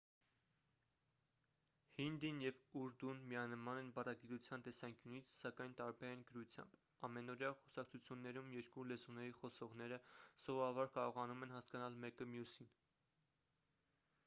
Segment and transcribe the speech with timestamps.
[1.97, 9.35] հինդին և ուրդուն միանման են բառագիտության տեսանկյունից սակայն տարբեր են գրությամբ ամենօրյա խոսակցություններում երկու լեզուների
[9.43, 9.99] խոսողները
[10.47, 12.73] սովորաբար կարողանում են հասկանալ մեկը մյուսին